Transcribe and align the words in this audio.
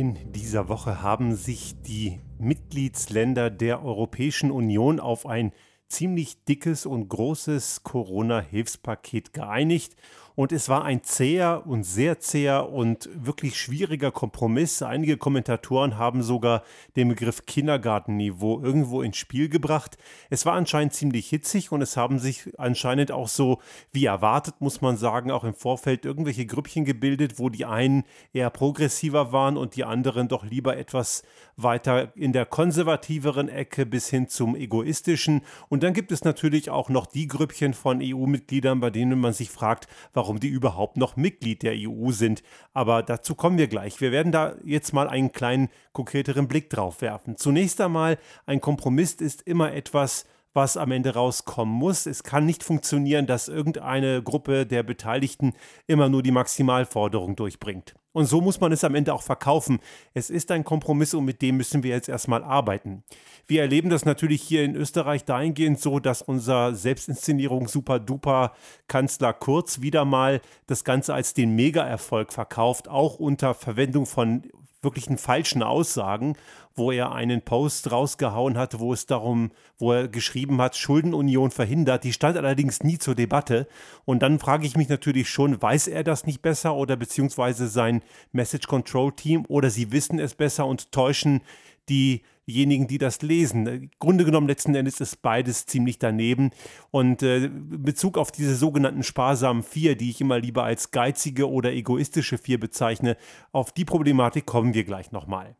In 0.00 0.32
dieser 0.32 0.70
Woche 0.70 1.02
haben 1.02 1.34
sich 1.36 1.74
die 1.82 2.20
Mitgliedsländer 2.38 3.50
der 3.50 3.84
Europäischen 3.84 4.50
Union 4.50 4.98
auf 4.98 5.26
ein 5.26 5.52
ziemlich 5.90 6.42
dickes 6.46 6.86
und 6.86 7.10
großes 7.10 7.82
Corona-Hilfspaket 7.82 9.34
geeinigt 9.34 9.96
und 10.40 10.52
es 10.52 10.70
war 10.70 10.86
ein 10.86 11.04
zäher 11.04 11.66
und 11.66 11.84
sehr 11.84 12.18
zäher 12.18 12.70
und 12.70 13.10
wirklich 13.12 13.60
schwieriger 13.60 14.10
Kompromiss. 14.10 14.80
Einige 14.80 15.18
Kommentatoren 15.18 15.98
haben 15.98 16.22
sogar 16.22 16.62
den 16.96 17.10
Begriff 17.10 17.44
Kindergartenniveau 17.44 18.58
irgendwo 18.62 19.02
ins 19.02 19.18
Spiel 19.18 19.50
gebracht. 19.50 19.98
Es 20.30 20.46
war 20.46 20.54
anscheinend 20.54 20.94
ziemlich 20.94 21.28
hitzig 21.28 21.72
und 21.72 21.82
es 21.82 21.98
haben 21.98 22.18
sich 22.18 22.58
anscheinend 22.58 23.12
auch 23.12 23.28
so, 23.28 23.58
wie 23.92 24.06
erwartet, 24.06 24.54
muss 24.60 24.80
man 24.80 24.96
sagen, 24.96 25.30
auch 25.30 25.44
im 25.44 25.52
Vorfeld 25.52 26.06
irgendwelche 26.06 26.46
Grüppchen 26.46 26.86
gebildet, 26.86 27.38
wo 27.38 27.50
die 27.50 27.66
einen 27.66 28.04
eher 28.32 28.48
progressiver 28.48 29.32
waren 29.32 29.58
und 29.58 29.76
die 29.76 29.84
anderen 29.84 30.28
doch 30.28 30.46
lieber 30.46 30.74
etwas 30.78 31.22
weiter 31.56 32.16
in 32.16 32.32
der 32.32 32.46
konservativeren 32.46 33.50
Ecke 33.50 33.84
bis 33.84 34.08
hin 34.08 34.28
zum 34.28 34.56
egoistischen. 34.56 35.42
Und 35.68 35.82
dann 35.82 35.92
gibt 35.92 36.12
es 36.12 36.24
natürlich 36.24 36.70
auch 36.70 36.88
noch 36.88 37.04
die 37.04 37.26
Grüppchen 37.26 37.74
von 37.74 38.00
EU-Mitgliedern, 38.02 38.80
bei 38.80 38.88
denen 38.88 39.20
man 39.20 39.34
sich 39.34 39.50
fragt, 39.50 39.86
warum 40.14 40.29
warum 40.30 40.38
die 40.38 40.48
überhaupt 40.48 40.96
noch 40.96 41.16
Mitglied 41.16 41.64
der 41.64 41.74
EU 41.74 42.12
sind. 42.12 42.44
Aber 42.72 43.02
dazu 43.02 43.34
kommen 43.34 43.58
wir 43.58 43.66
gleich. 43.66 44.00
Wir 44.00 44.12
werden 44.12 44.30
da 44.30 44.54
jetzt 44.64 44.92
mal 44.92 45.08
einen 45.08 45.32
kleinen 45.32 45.70
konkreteren 45.92 46.46
Blick 46.46 46.70
drauf 46.70 47.00
werfen. 47.00 47.36
Zunächst 47.36 47.80
einmal, 47.80 48.16
ein 48.46 48.60
Kompromiss 48.60 49.14
ist 49.14 49.42
immer 49.42 49.72
etwas, 49.72 50.26
was 50.52 50.76
am 50.76 50.90
Ende 50.90 51.14
rauskommen 51.14 51.74
muss. 51.74 52.06
Es 52.06 52.22
kann 52.22 52.46
nicht 52.46 52.64
funktionieren, 52.64 53.26
dass 53.26 53.48
irgendeine 53.48 54.22
Gruppe 54.22 54.66
der 54.66 54.82
Beteiligten 54.82 55.52
immer 55.86 56.08
nur 56.08 56.22
die 56.22 56.32
Maximalforderung 56.32 57.36
durchbringt. 57.36 57.94
Und 58.12 58.26
so 58.26 58.40
muss 58.40 58.60
man 58.60 58.72
es 58.72 58.82
am 58.82 58.96
Ende 58.96 59.14
auch 59.14 59.22
verkaufen. 59.22 59.78
Es 60.14 60.30
ist 60.30 60.50
ein 60.50 60.64
Kompromiss 60.64 61.14
und 61.14 61.24
mit 61.24 61.42
dem 61.42 61.56
müssen 61.56 61.84
wir 61.84 61.90
jetzt 61.90 62.08
erstmal 62.08 62.42
arbeiten. 62.42 63.04
Wir 63.46 63.62
erleben 63.62 63.88
das 63.88 64.04
natürlich 64.04 64.42
hier 64.42 64.64
in 64.64 64.74
Österreich 64.74 65.24
dahingehend 65.24 65.80
so, 65.80 66.00
dass 66.00 66.20
unser 66.20 66.74
Selbstinszenierung 66.74 67.68
super 67.68 68.00
duper 68.00 68.52
Kanzler 68.88 69.32
Kurz 69.32 69.80
wieder 69.80 70.04
mal 70.04 70.40
das 70.66 70.82
Ganze 70.82 71.14
als 71.14 71.34
den 71.34 71.54
Mega-Erfolg 71.54 72.32
verkauft, 72.32 72.88
auch 72.88 73.20
unter 73.20 73.54
Verwendung 73.54 74.06
von 74.06 74.42
wirklichen 74.82 75.18
falschen 75.18 75.62
Aussagen, 75.62 76.36
wo 76.74 76.90
er 76.92 77.12
einen 77.12 77.42
Post 77.42 77.90
rausgehauen 77.90 78.56
hat, 78.56 78.78
wo 78.78 78.92
es 78.92 79.06
darum, 79.06 79.50
wo 79.78 79.92
er 79.92 80.08
geschrieben 80.08 80.60
hat, 80.60 80.76
Schuldenunion 80.76 81.50
verhindert. 81.50 82.04
Die 82.04 82.12
stand 82.12 82.36
allerdings 82.36 82.82
nie 82.82 82.98
zur 82.98 83.14
Debatte. 83.14 83.68
Und 84.04 84.22
dann 84.22 84.38
frage 84.38 84.66
ich 84.66 84.76
mich 84.76 84.88
natürlich 84.88 85.28
schon, 85.28 85.60
weiß 85.60 85.88
er 85.88 86.04
das 86.04 86.26
nicht 86.26 86.42
besser 86.42 86.74
oder 86.74 86.96
beziehungsweise 86.96 87.68
sein 87.68 88.02
Message 88.32 88.66
Control 88.66 89.12
Team 89.12 89.44
oder 89.48 89.70
sie 89.70 89.92
wissen 89.92 90.18
es 90.18 90.34
besser 90.34 90.66
und 90.66 90.92
täuschen 90.92 91.42
diejenigen, 92.46 92.86
die 92.86 92.98
das 92.98 93.22
lesen. 93.22 93.66
Im 93.66 93.90
Grunde 93.98 94.24
genommen 94.24 94.48
letzten 94.48 94.74
Endes 94.74 95.00
ist 95.00 95.22
beides 95.22 95.66
ziemlich 95.66 95.98
daneben. 95.98 96.50
Und 96.90 97.22
äh, 97.22 97.44
in 97.44 97.82
Bezug 97.82 98.18
auf 98.18 98.32
diese 98.32 98.54
sogenannten 98.54 99.02
sparsamen 99.02 99.62
Vier, 99.62 99.96
die 99.96 100.10
ich 100.10 100.20
immer 100.20 100.38
lieber 100.38 100.64
als 100.64 100.90
geizige 100.90 101.48
oder 101.48 101.72
egoistische 101.72 102.38
Vier 102.38 102.58
bezeichne, 102.58 103.16
auf 103.52 103.72
die 103.72 103.84
Problematik 103.84 104.46
kommen 104.46 104.74
wir 104.74 104.84
gleich 104.84 105.12
nochmal. 105.12 105.56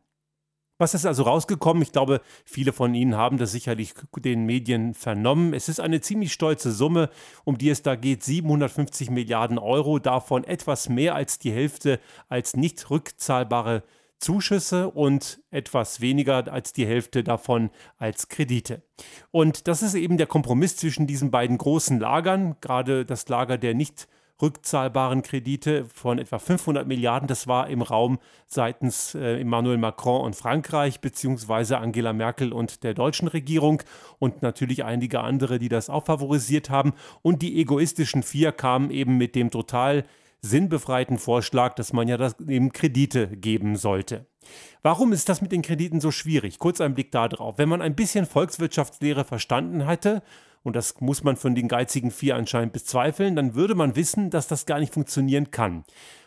Was 0.81 0.95
ist 0.95 1.05
also 1.05 1.21
rausgekommen? 1.21 1.83
Ich 1.83 1.91
glaube, 1.91 2.21
viele 2.43 2.73
von 2.73 2.95
Ihnen 2.95 3.15
haben 3.15 3.37
das 3.37 3.51
sicherlich 3.51 3.93
den 4.17 4.47
Medien 4.47 4.95
vernommen. 4.95 5.53
Es 5.53 5.69
ist 5.69 5.79
eine 5.79 6.01
ziemlich 6.01 6.33
stolze 6.33 6.71
Summe, 6.71 7.11
um 7.43 7.59
die 7.59 7.69
es 7.69 7.83
da 7.83 7.93
geht. 7.93 8.23
750 8.23 9.11
Milliarden 9.11 9.59
Euro, 9.59 9.99
davon 9.99 10.43
etwas 10.43 10.89
mehr 10.89 11.13
als 11.13 11.37
die 11.37 11.51
Hälfte 11.51 11.99
als 12.29 12.55
nicht 12.55 12.89
rückzahlbare 12.89 13.83
Zuschüsse 14.21 14.89
und 14.89 15.41
etwas 15.51 15.99
weniger 15.99 16.51
als 16.51 16.73
die 16.73 16.85
Hälfte 16.85 17.23
davon 17.23 17.69
als 17.97 18.29
Kredite. 18.29 18.83
Und 19.31 19.67
das 19.67 19.81
ist 19.83 19.95
eben 19.95 20.17
der 20.17 20.27
Kompromiss 20.27 20.77
zwischen 20.77 21.07
diesen 21.07 21.31
beiden 21.31 21.57
großen 21.57 21.99
Lagern, 21.99 22.55
gerade 22.61 23.05
das 23.05 23.27
Lager 23.27 23.57
der 23.57 23.73
nicht 23.73 24.07
rückzahlbaren 24.41 25.21
Kredite 25.21 25.85
von 25.85 26.17
etwa 26.19 26.39
500 26.39 26.87
Milliarden. 26.87 27.27
Das 27.27 27.47
war 27.47 27.69
im 27.69 27.81
Raum 27.81 28.19
seitens 28.47 29.15
äh, 29.15 29.39
Emmanuel 29.39 29.77
Macron 29.77 30.25
und 30.25 30.35
Frankreich, 30.35 30.99
beziehungsweise 30.99 31.77
Angela 31.77 32.13
Merkel 32.13 32.51
und 32.51 32.83
der 32.83 32.93
deutschen 32.93 33.27
Regierung 33.27 33.83
und 34.19 34.41
natürlich 34.41 34.83
einige 34.83 35.21
andere, 35.21 35.59
die 35.59 35.69
das 35.69 35.89
auch 35.89 36.05
favorisiert 36.05 36.69
haben. 36.69 36.93
Und 37.21 37.41
die 37.41 37.59
egoistischen 37.59 38.23
vier 38.23 38.51
kamen 38.51 38.89
eben 38.91 39.17
mit 39.17 39.35
dem 39.35 39.51
total 39.51 40.05
sinnbefreiten 40.41 41.17
Vorschlag, 41.17 41.75
dass 41.75 41.93
man 41.93 42.07
ja 42.07 42.17
das 42.17 42.39
eben 42.39 42.71
Kredite 42.71 43.27
geben 43.27 43.75
sollte. 43.75 44.25
Warum 44.81 45.13
ist 45.13 45.29
das 45.29 45.41
mit 45.41 45.51
den 45.51 45.61
Krediten 45.61 46.01
so 46.01 46.11
schwierig? 46.11 46.57
Kurz 46.57 46.81
ein 46.81 46.95
Blick 46.95 47.11
darauf. 47.11 47.57
Wenn 47.57 47.69
man 47.69 47.81
ein 47.81 47.95
bisschen 47.95 48.25
Volkswirtschaftslehre 48.25 49.23
verstanden 49.23 49.87
hätte, 49.87 50.23
und 50.63 50.75
das 50.75 50.99
muss 50.99 51.23
man 51.23 51.37
von 51.37 51.55
den 51.55 51.67
geizigen 51.67 52.11
vier 52.11 52.35
anscheinend 52.35 52.73
bezweifeln, 52.73 53.35
dann 53.35 53.55
würde 53.55 53.75
man 53.75 53.95
wissen, 53.95 54.29
dass 54.29 54.47
das 54.47 54.65
gar 54.65 54.79
nicht 54.79 54.93
funktionieren 54.93 55.51
kann. 55.51 55.83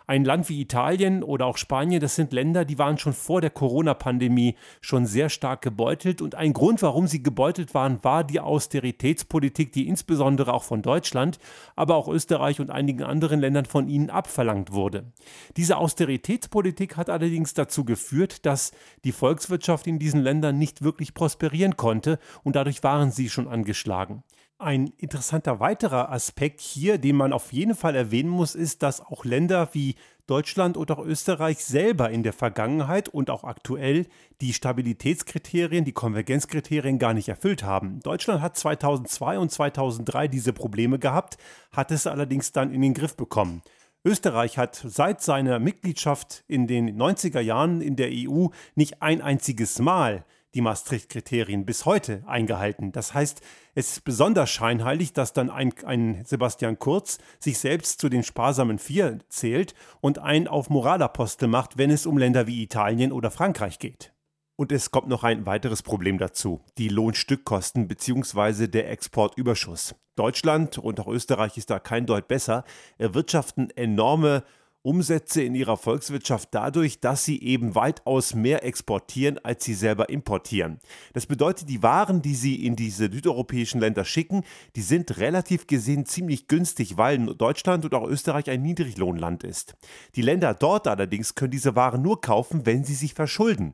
Ein 0.06 0.26
Land 0.26 0.50
wie 0.50 0.60
Italien 0.60 1.22
oder 1.22 1.46
auch 1.46 1.56
Spanien, 1.56 1.98
das 1.98 2.14
sind 2.14 2.34
Länder, 2.34 2.66
die 2.66 2.78
waren 2.78 2.98
schon 2.98 3.14
vor 3.14 3.40
der 3.40 3.48
Corona-Pandemie 3.48 4.54
schon 4.82 5.06
sehr 5.06 5.30
stark 5.30 5.62
gebeutelt. 5.62 6.20
Und 6.20 6.34
ein 6.34 6.52
Grund, 6.52 6.82
warum 6.82 7.06
sie 7.06 7.22
gebeutelt 7.22 7.72
waren, 7.72 8.04
war 8.04 8.22
die 8.22 8.40
Austeritätspolitik, 8.40 9.72
die 9.72 9.88
insbesondere 9.88 10.52
auch 10.52 10.62
von 10.64 10.82
Deutschland, 10.82 11.38
aber 11.74 11.96
auch 11.96 12.08
Österreich 12.08 12.60
und 12.60 12.70
einigen 12.70 13.02
anderen 13.02 13.40
Ländern 13.40 13.64
von 13.64 13.88
ihnen 13.88 14.10
abverlangt 14.10 14.72
wurde. 14.72 15.10
Diese 15.56 15.78
Austeritätspolitik 15.78 16.98
hat 16.98 17.08
allerdings 17.08 17.54
dazu 17.54 17.86
geführt, 17.86 18.44
dass 18.44 18.72
die 19.04 19.12
Volkswirtschaft 19.12 19.86
in 19.86 19.98
diesen 19.98 20.20
Ländern 20.20 20.58
nicht 20.58 20.82
wirklich 20.82 21.14
prosperieren 21.14 21.78
konnte 21.78 22.18
und 22.42 22.56
dadurch 22.56 22.82
waren 22.82 23.10
sie 23.10 23.30
schon 23.30 23.48
angeschlagen. 23.48 24.22
Ein 24.58 24.92
interessanter 24.98 25.58
weiterer 25.58 26.12
Aspekt 26.12 26.60
hier, 26.60 26.98
den 26.98 27.16
man 27.16 27.32
auf 27.32 27.52
jeden 27.52 27.74
Fall 27.74 27.96
erwähnen 27.96 28.28
muss, 28.28 28.54
ist, 28.54 28.84
dass 28.84 29.00
auch 29.00 29.24
Länder 29.24 29.70
wie 29.72 29.96
Deutschland 30.26 30.76
und 30.76 30.92
auch 30.92 31.04
Österreich 31.04 31.64
selber 31.64 32.10
in 32.10 32.22
der 32.22 32.32
Vergangenheit 32.32 33.08
und 33.08 33.30
auch 33.30 33.42
aktuell 33.42 34.06
die 34.40 34.52
Stabilitätskriterien, 34.52 35.84
die 35.84 35.92
Konvergenzkriterien 35.92 37.00
gar 37.00 37.14
nicht 37.14 37.28
erfüllt 37.28 37.64
haben. 37.64 37.98
Deutschland 38.00 38.40
hat 38.42 38.56
2002 38.56 39.38
und 39.40 39.50
2003 39.50 40.28
diese 40.28 40.52
Probleme 40.52 41.00
gehabt, 41.00 41.36
hat 41.72 41.90
es 41.90 42.06
allerdings 42.06 42.52
dann 42.52 42.72
in 42.72 42.80
den 42.80 42.94
Griff 42.94 43.16
bekommen. 43.16 43.60
Österreich 44.04 44.56
hat 44.56 44.76
seit 44.86 45.20
seiner 45.20 45.58
Mitgliedschaft 45.58 46.44
in 46.46 46.68
den 46.68 46.96
90er 46.96 47.40
Jahren 47.40 47.80
in 47.80 47.96
der 47.96 48.10
EU 48.12 48.48
nicht 48.76 49.02
ein 49.02 49.20
einziges 49.20 49.80
Mal 49.80 50.24
die 50.54 50.60
Maastricht-Kriterien 50.60 51.66
bis 51.66 51.84
heute 51.84 52.22
eingehalten. 52.26 52.92
Das 52.92 53.12
heißt, 53.12 53.40
es 53.74 53.92
ist 53.92 54.04
besonders 54.04 54.50
scheinheilig, 54.50 55.12
dass 55.12 55.32
dann 55.32 55.50
ein, 55.50 55.72
ein 55.84 56.24
Sebastian 56.24 56.78
Kurz 56.78 57.18
sich 57.40 57.58
selbst 57.58 58.00
zu 58.00 58.08
den 58.08 58.22
sparsamen 58.22 58.78
Vier 58.78 59.18
zählt 59.28 59.74
und 60.00 60.18
einen 60.18 60.48
auf 60.48 60.70
Moralapostel 60.70 61.48
macht, 61.48 61.76
wenn 61.76 61.90
es 61.90 62.06
um 62.06 62.18
Länder 62.18 62.46
wie 62.46 62.62
Italien 62.62 63.12
oder 63.12 63.30
Frankreich 63.30 63.78
geht. 63.78 64.12
Und 64.56 64.70
es 64.70 64.92
kommt 64.92 65.08
noch 65.08 65.24
ein 65.24 65.46
weiteres 65.46 65.82
Problem 65.82 66.18
dazu, 66.18 66.60
die 66.78 66.88
Lohnstückkosten 66.88 67.88
bzw. 67.88 68.68
der 68.68 68.88
Exportüberschuss. 68.88 69.96
Deutschland 70.14 70.78
und 70.78 71.00
auch 71.00 71.08
Österreich 71.08 71.56
ist 71.56 71.70
da 71.70 71.80
kein 71.80 72.06
Deut 72.06 72.28
besser, 72.28 72.64
erwirtschaften 72.96 73.70
enorme 73.70 74.44
Umsätze 74.84 75.42
in 75.42 75.54
ihrer 75.54 75.78
Volkswirtschaft 75.78 76.50
dadurch, 76.52 77.00
dass 77.00 77.24
sie 77.24 77.42
eben 77.42 77.74
weitaus 77.74 78.34
mehr 78.34 78.64
exportieren, 78.64 79.38
als 79.42 79.64
sie 79.64 79.72
selber 79.72 80.10
importieren. 80.10 80.78
Das 81.14 81.24
bedeutet, 81.24 81.70
die 81.70 81.82
Waren, 81.82 82.20
die 82.20 82.34
sie 82.34 82.66
in 82.66 82.76
diese 82.76 83.10
südeuropäischen 83.10 83.80
Länder 83.80 84.04
schicken, 84.04 84.44
die 84.76 84.82
sind 84.82 85.16
relativ 85.16 85.66
gesehen 85.66 86.04
ziemlich 86.04 86.48
günstig, 86.48 86.98
weil 86.98 87.18
Deutschland 87.34 87.86
und 87.86 87.94
auch 87.94 88.06
Österreich 88.06 88.50
ein 88.50 88.60
Niedriglohnland 88.60 89.42
ist. 89.42 89.74
Die 90.16 90.22
Länder 90.22 90.52
dort 90.52 90.86
allerdings 90.86 91.34
können 91.34 91.52
diese 91.52 91.74
Waren 91.74 92.02
nur 92.02 92.20
kaufen, 92.20 92.66
wenn 92.66 92.84
sie 92.84 92.94
sich 92.94 93.14
verschulden. 93.14 93.72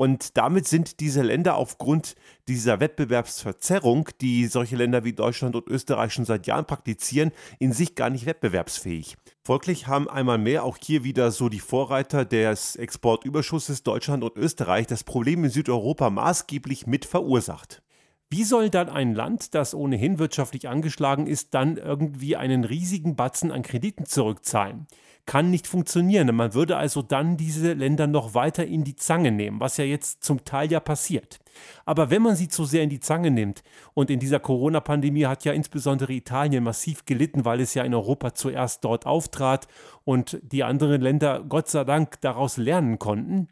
Und 0.00 0.38
damit 0.38 0.66
sind 0.66 1.00
diese 1.00 1.20
Länder 1.20 1.56
aufgrund 1.56 2.14
dieser 2.48 2.80
Wettbewerbsverzerrung, 2.80 4.08
die 4.22 4.46
solche 4.46 4.74
Länder 4.74 5.04
wie 5.04 5.12
Deutschland 5.12 5.54
und 5.54 5.68
Österreich 5.68 6.14
schon 6.14 6.24
seit 6.24 6.46
Jahren 6.46 6.64
praktizieren, 6.64 7.32
in 7.58 7.74
sich 7.74 7.96
gar 7.96 8.08
nicht 8.08 8.24
wettbewerbsfähig. 8.24 9.18
Folglich 9.44 9.88
haben 9.88 10.08
einmal 10.08 10.38
mehr 10.38 10.64
auch 10.64 10.78
hier 10.82 11.04
wieder 11.04 11.30
so 11.30 11.50
die 11.50 11.60
Vorreiter 11.60 12.24
des 12.24 12.76
Exportüberschusses 12.76 13.82
Deutschland 13.82 14.24
und 14.24 14.38
Österreich 14.38 14.86
das 14.86 15.04
Problem 15.04 15.44
in 15.44 15.50
Südeuropa 15.50 16.08
maßgeblich 16.08 16.86
mit 16.86 17.04
verursacht. 17.04 17.82
Wie 18.30 18.44
soll 18.44 18.70
dann 18.70 18.88
ein 18.88 19.14
Land, 19.14 19.54
das 19.54 19.74
ohnehin 19.74 20.18
wirtschaftlich 20.18 20.66
angeschlagen 20.66 21.26
ist, 21.26 21.52
dann 21.52 21.76
irgendwie 21.76 22.36
einen 22.36 22.64
riesigen 22.64 23.16
Batzen 23.16 23.52
an 23.52 23.60
Krediten 23.60 24.06
zurückzahlen? 24.06 24.86
Kann 25.26 25.50
nicht 25.50 25.66
funktionieren. 25.66 26.34
Man 26.34 26.54
würde 26.54 26.76
also 26.76 27.02
dann 27.02 27.36
diese 27.36 27.72
Länder 27.72 28.06
noch 28.06 28.34
weiter 28.34 28.66
in 28.66 28.84
die 28.84 28.96
Zange 28.96 29.30
nehmen, 29.30 29.60
was 29.60 29.76
ja 29.76 29.84
jetzt 29.84 30.24
zum 30.24 30.44
Teil 30.44 30.70
ja 30.70 30.80
passiert. 30.80 31.38
Aber 31.84 32.10
wenn 32.10 32.22
man 32.22 32.36
sie 32.36 32.48
zu 32.48 32.64
sehr 32.64 32.82
in 32.82 32.90
die 32.90 33.00
Zange 33.00 33.30
nimmt, 33.30 33.62
und 33.94 34.10
in 34.10 34.18
dieser 34.20 34.40
Corona-Pandemie 34.40 35.26
hat 35.26 35.44
ja 35.44 35.52
insbesondere 35.52 36.12
Italien 36.12 36.64
massiv 36.64 37.04
gelitten, 37.04 37.44
weil 37.44 37.60
es 37.60 37.74
ja 37.74 37.84
in 37.84 37.94
Europa 37.94 38.34
zuerst 38.34 38.84
dort 38.84 39.06
auftrat 39.06 39.68
und 40.04 40.40
die 40.42 40.64
anderen 40.64 41.00
Länder 41.00 41.44
Gott 41.48 41.68
sei 41.68 41.84
Dank 41.84 42.20
daraus 42.20 42.56
lernen 42.56 42.98
konnten, 42.98 43.48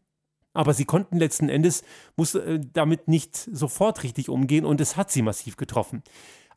Aber 0.54 0.74
sie 0.74 0.86
konnten 0.86 1.18
letzten 1.18 1.48
Endes 1.48 1.84
muss, 2.16 2.34
äh, 2.34 2.58
damit 2.72 3.06
nicht 3.06 3.36
sofort 3.36 4.02
richtig 4.02 4.28
umgehen 4.28 4.64
und 4.64 4.80
es 4.80 4.96
hat 4.96 5.10
sie 5.10 5.22
massiv 5.22 5.56
getroffen. 5.56 6.02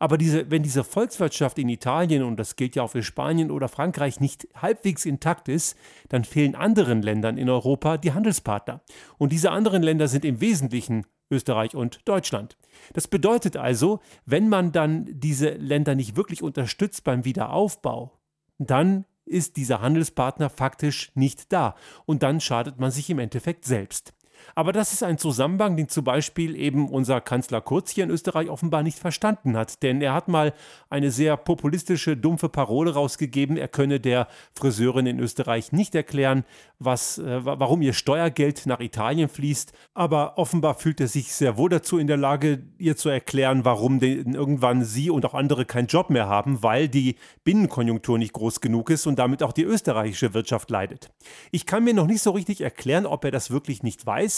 Aber 0.02 0.18
diese, 0.18 0.50
wenn 0.50 0.64
diese 0.64 0.84
Volkswirtschaft 0.84 1.60
in 1.60 1.70
Italien, 1.70 2.24
und 2.24 2.38
das 2.38 2.56
gilt 2.56 2.76
ja 2.76 2.82
auch 2.82 2.90
für 2.90 3.04
Spanien 3.04 3.52
oder 3.52 3.68
Frankreich, 3.68 4.20
nicht 4.20 4.48
halbwegs 4.56 5.06
intakt 5.06 5.48
ist, 5.48 5.78
dann 6.10 6.24
fehlen 6.24 6.56
anderen 6.56 7.04
Ländern 7.04 7.38
in 7.38 7.48
Europa 7.52 7.98
die 7.98 8.12
Handelspartner. 8.12 8.82
Und 9.20 9.32
diese 9.32 9.52
anderen 9.52 9.84
Länder 9.84 10.08
sind 10.08 10.26
im 10.26 10.42
Wesentlichen 10.42 11.06
Österreich 11.30 11.76
und 11.76 12.00
Deutschland. 12.06 12.58
Das 12.94 13.08
bedeutet 13.08 13.58
also, 13.58 14.00
wenn 14.26 14.50
man 14.50 14.72
dann 14.72 15.06
diese 15.08 15.52
Länder 15.52 15.94
nicht 15.94 16.16
wirklich 16.16 16.42
unterstützt 16.42 17.04
beim 17.04 17.24
Wiederaufbau, 17.24 18.18
dann 18.58 19.06
ist 19.26 19.56
dieser 19.56 19.82
Handelspartner 19.82 20.50
faktisch 20.50 21.12
nicht 21.14 21.54
da 21.54 21.76
und 22.08 22.24
dann 22.24 22.42
schadet 22.42 22.80
man 22.80 22.90
sich 22.90 23.08
im 23.12 23.20
Endeffekt 23.20 23.66
selbst. 23.66 24.14
Aber 24.56 24.72
das 24.72 24.94
ist 24.94 25.04
ein 25.04 25.18
Zusammenhang, 25.18 25.78
den 25.78 25.90
zum 25.90 26.04
Beispiel 26.04 26.56
eben 26.56 26.90
unser 26.90 27.22
Kanzler 27.22 27.62
Kurz 27.62 27.92
hier 27.92 28.04
in 28.04 28.10
Österreich 28.10 28.50
offenbar 28.50 28.84
nicht 28.84 29.00
verstanden 29.00 29.58
hat. 29.58 29.84
Denn 29.84 30.02
er 30.02 30.14
hat 30.14 30.28
mal 30.28 30.54
eine 30.90 31.12
sehr 31.12 31.38
populistische, 31.38 32.18
dumpfe 32.18 32.50
Parole 32.50 32.94
rausgegeben, 32.94 33.58
er 33.58 33.68
könne 33.68 34.00
der 34.00 34.28
Friseurin 34.54 35.06
in 35.06 35.20
Österreich 35.20 35.72
nicht 35.72 35.96
erklären, 35.96 36.44
was, 36.80 37.18
äh, 37.18 37.46
warum 37.46 37.82
ihr 37.82 37.94
Steuergeld 37.94 38.66
nach 38.66 38.80
Italien 38.80 39.30
fließt. 39.30 39.74
Aber 39.94 40.38
offenbar 40.38 40.76
fühlt 40.76 41.00
er 41.00 41.08
sich 41.08 41.34
sehr 41.34 41.58
wohl 41.58 41.70
dazu 41.70 41.98
in 41.98 42.08
der 42.08 42.18
Lage, 42.18 42.64
ihr 42.78 42.98
zu 42.98 43.10
erklären, 43.10 43.66
warum 43.66 44.00
denn 44.00 44.34
irgendwann 44.34 44.84
sie 44.84 45.10
und 45.10 45.26
auch 45.26 45.34
andere 45.34 45.66
keinen 45.66 45.88
Job 45.88 46.10
mehr 46.10 46.28
haben, 46.28 46.64
weil 46.64 46.88
die 46.88 47.16
Binnenkonjunktur 47.44 48.18
nicht 48.18 48.34
groß 48.34 48.62
genug 48.62 48.90
ist 48.90 49.08
und 49.08 49.20
damit 49.20 49.44
auch 49.44 49.54
die 49.54 49.64
österreichische 49.64 50.34
Wirtschaft 50.34 50.70
leidet. 50.70 51.12
Ich 51.52 51.66
kann 51.66 51.84
mir 51.84 51.94
noch 51.94 52.08
nicht 52.08 52.22
so 52.22 52.32
richtig 52.32 52.62
erklären, 52.62 53.06
ob 53.06 53.26
er 53.26 53.32
das 53.32 53.52
wirklich 53.52 53.84
nicht 53.84 54.06
weiß 54.06 54.31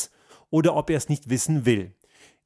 oder 0.53 0.75
ob 0.75 0.91
er 0.91 0.97
es 0.97 1.09
nicht 1.09 1.31
wissen 1.31 1.65
will. 1.65 1.95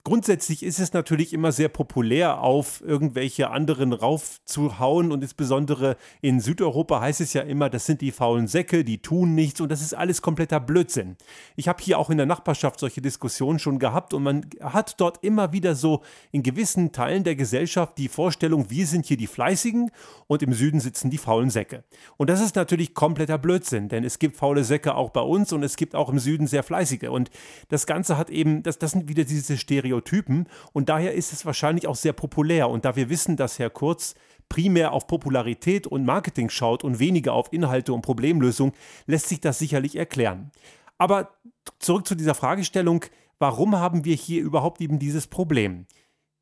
Grundsätzlich 0.08 0.64
ist 0.64 0.80
es 0.80 0.94
natürlich 0.94 1.34
immer 1.34 1.52
sehr 1.52 1.68
populär, 1.68 2.40
auf 2.40 2.80
irgendwelche 2.80 3.50
anderen 3.50 3.92
raufzuhauen 3.92 5.12
und 5.12 5.22
insbesondere 5.22 5.98
in 6.22 6.40
Südeuropa 6.40 7.02
heißt 7.02 7.20
es 7.20 7.34
ja 7.34 7.42
immer, 7.42 7.70
das 7.70 7.86
sind 7.86 8.00
die 8.00 8.14
faulen 8.14 8.48
Säcke, 8.48 8.86
die 8.86 9.02
tun 9.02 9.36
nichts 9.36 9.60
und 9.60 9.70
das 9.70 9.82
ist 9.82 9.94
alles 9.94 10.22
kompletter 10.22 10.62
Blödsinn. 10.62 11.18
Ich 11.58 11.68
habe 11.68 11.84
hier 11.84 12.00
auch 12.00 12.10
in 12.10 12.16
der 12.16 12.26
Nachbarschaft 12.26 12.80
solche 12.80 13.02
Diskussionen 13.02 13.60
schon 13.60 13.80
gehabt 13.80 14.14
und 14.14 14.24
man 14.24 14.46
hat 14.62 14.96
dort 15.02 15.26
immer 15.26 15.52
wieder 15.52 15.76
so 15.76 16.04
in 16.32 16.42
gewissen 16.42 16.94
Teilen 16.94 17.26
der 17.26 17.36
Gesellschaft 17.36 17.98
die 17.98 18.08
Vorstellung, 18.08 18.70
wir 18.70 18.88
sind 18.88 19.08
hier 19.08 19.18
die 19.18 19.28
Fleißigen 19.28 19.92
und 20.28 20.42
im 20.42 20.54
Süden 20.54 20.80
sitzen 20.80 21.10
die 21.10 21.18
faulen 21.18 21.50
Säcke. 21.50 21.84
Und 22.16 22.30
das 22.30 22.40
ist 22.40 22.56
natürlich 22.56 22.94
kompletter 22.94 23.38
Blödsinn, 23.38 23.90
denn 23.90 24.06
es 24.06 24.20
gibt 24.20 24.38
faule 24.38 24.64
Säcke 24.64 24.96
auch 24.96 25.10
bei 25.10 25.20
uns 25.20 25.52
und 25.52 25.64
es 25.64 25.76
gibt 25.76 25.96
auch 25.96 26.08
im 26.08 26.20
Süden 26.20 26.48
sehr 26.48 26.64
fleißige 26.64 27.10
und 27.10 27.30
das 27.68 27.86
Ganze 27.86 28.18
hat 28.18 28.30
eben, 28.30 28.64
das, 28.64 28.80
das 28.80 28.92
sind 28.92 29.10
wieder 29.10 29.26
diese 29.26 29.58
Stereotypen 29.58 29.97
Stereotypen 29.98 30.48
und 30.74 30.90
daher 30.90 31.14
ist 31.14 31.34
es 31.34 31.46
wahrscheinlich 31.46 31.88
auch 31.88 31.96
sehr 31.96 32.14
populär. 32.14 32.70
Und 32.70 32.86
da 32.86 32.96
wir 32.96 33.10
wissen, 33.10 33.36
dass 33.36 33.60
Herr 33.60 33.70
Kurz 33.70 34.16
primär 34.50 34.94
auf 34.94 35.08
Popularität 35.08 35.88
und 35.88 36.06
Marketing 36.06 36.50
schaut 36.50 36.84
und 36.84 37.00
weniger 37.00 37.34
auf 37.34 37.52
Inhalte 37.52 37.94
und 37.94 38.02
Problemlösung, 38.02 38.74
lässt 39.06 39.28
sich 39.28 39.42
das 39.42 39.60
sicherlich 39.60 39.96
erklären. 39.96 40.52
Aber 40.98 41.32
zurück 41.80 42.08
zu 42.08 42.16
dieser 42.16 42.36
Fragestellung, 42.36 43.04
warum 43.40 43.76
haben 43.76 44.06
wir 44.06 44.16
hier 44.16 44.42
überhaupt 44.42 44.82
eben 44.82 45.00
dieses 45.00 45.28
Problem? 45.28 45.86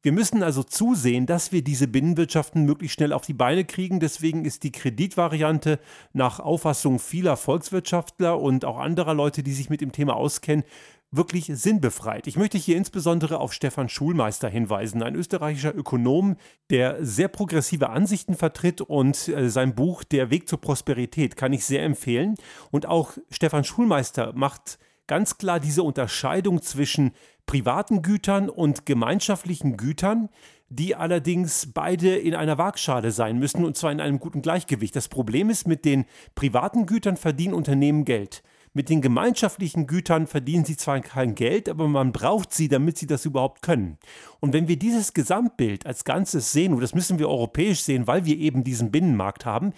Wir 0.06 0.12
müssen 0.12 0.44
also 0.44 0.62
zusehen, 0.62 1.26
dass 1.26 1.52
wir 1.52 1.64
diese 1.64 1.88
Binnenwirtschaften 1.88 2.64
möglichst 2.64 2.94
schnell 2.94 3.12
auf 3.12 3.26
die 3.26 3.34
Beine 3.34 3.66
kriegen. 3.66 4.00
Deswegen 4.00 4.46
ist 4.46 4.62
die 4.62 4.72
Kreditvariante 4.72 5.80
nach 6.14 6.40
Auffassung 6.40 7.00
vieler 7.00 7.38
Volkswirtschaftler 7.38 8.40
und 8.40 8.66
auch 8.66 8.78
anderer 8.78 9.16
Leute, 9.16 9.42
die 9.42 9.54
sich 9.54 9.72
mit 9.72 9.82
dem 9.82 9.92
Thema 9.92 10.16
auskennen, 10.16 10.64
wirklich 11.12 11.46
sinnbefreit. 11.46 12.28
Ich 12.28 12.38
möchte 12.38 12.58
hier 12.58 12.78
insbesondere 12.78 13.40
auf 13.40 13.54
Stefan 13.54 13.90
Schulmeister 13.90 14.50
hinweisen, 14.50 15.04
ein 15.04 15.16
österreichischer 15.16 15.76
Ökonom, 15.76 16.36
der 16.70 17.04
sehr 17.06 17.28
progressive 17.28 17.90
Ansichten 17.90 18.36
vertritt 18.36 18.82
und 18.82 19.28
äh, 19.28 19.50
sein 19.50 19.76
Buch 19.76 20.04
Der 20.04 20.30
Weg 20.30 20.50
zur 20.50 20.60
Prosperität 20.60 21.36
kann 21.36 21.54
ich 21.54 21.66
sehr 21.66 21.84
empfehlen. 21.84 22.36
Und 22.72 22.86
auch 22.86 23.14
Stefan 23.30 23.64
Schulmeister 23.64 24.34
macht 24.36 24.78
ganz 25.08 25.38
klar 25.38 25.60
diese 25.60 25.84
Unterscheidung 25.84 26.62
zwischen 26.62 27.12
privaten 27.46 28.02
Gütern 28.02 28.50
und 28.50 28.86
gemeinschaftlichen 28.86 29.78
Gütern, 29.78 30.30
die 30.70 30.96
allerdings 30.96 31.72
beide 31.74 32.16
in 32.16 32.34
einer 32.34 32.58
Waagschale 32.58 33.12
sein 33.12 33.38
müssen 33.38 33.64
und 33.64 33.78
zwar 33.78 33.92
in 33.92 34.02
einem 34.02 34.20
guten 34.20 34.42
Gleichgewicht. 34.42 34.96
Das 34.96 35.08
Problem 35.08 35.50
ist, 35.50 35.68
mit 35.68 35.86
den 35.86 36.06
privaten 36.34 36.88
Gütern 36.88 37.18
verdienen 37.18 37.54
Unternehmen 37.54 38.04
Geld. 38.04 38.42
Mit 38.78 38.90
den 38.90 39.02
gemeinschaftlichen 39.02 39.88
Gütern 39.88 40.28
verdienen 40.28 40.66
sie 40.66 40.76
zwar 40.76 41.00
kein 41.00 41.34
Geld, 41.34 41.70
aber 41.70 41.88
man 41.88 42.12
braucht 42.12 42.54
sie, 42.54 42.68
damit 42.68 42.98
sie 42.98 43.08
das 43.08 43.24
überhaupt 43.24 43.62
können. 43.62 43.98
Und 44.42 44.52
wenn 44.52 44.68
wir 44.68 44.78
dieses 44.78 45.14
Gesamtbild 45.14 45.86
als 45.86 46.04
Ganzes 46.04 46.52
sehen, 46.52 46.74
und 46.74 46.82
das 46.82 46.94
müssen 46.94 47.18
wir 47.18 47.30
europäisch 47.30 47.80
sehen, 47.84 48.06
weil 48.06 48.26
wir 48.26 48.38
eben 48.38 48.66
diesen 48.66 48.92
Binnenmarkt 48.92 49.46
haben, 49.46 49.72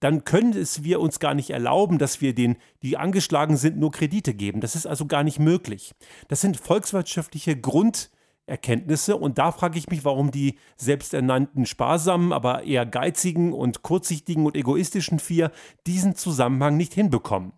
dann 0.00 0.24
können 0.24 0.52
es 0.56 0.82
wir 0.82 0.98
uns 0.98 1.20
gar 1.20 1.34
nicht 1.34 1.50
erlauben, 1.50 1.98
dass 1.98 2.20
wir 2.20 2.34
den, 2.34 2.56
die 2.82 2.96
angeschlagen 2.96 3.56
sind, 3.56 3.78
nur 3.78 3.92
Kredite 3.92 4.34
geben. 4.34 4.60
Das 4.60 4.74
ist 4.74 4.86
also 4.86 5.06
gar 5.06 5.22
nicht 5.22 5.38
möglich. 5.38 5.92
Das 6.26 6.40
sind 6.40 6.56
volkswirtschaftliche 6.56 7.56
Grund 7.56 8.10
Erkenntnisse. 8.50 9.16
Und 9.16 9.38
da 9.38 9.52
frage 9.52 9.78
ich 9.78 9.88
mich, 9.88 10.04
warum 10.04 10.30
die 10.30 10.58
selbsternannten 10.76 11.64
sparsamen, 11.64 12.32
aber 12.32 12.64
eher 12.64 12.84
geizigen 12.84 13.52
und 13.52 13.82
kurzsichtigen 13.82 14.44
und 14.44 14.56
egoistischen 14.56 15.18
vier 15.18 15.52
diesen 15.86 16.16
Zusammenhang 16.16 16.76
nicht 16.76 16.92
hinbekommen. 16.92 17.52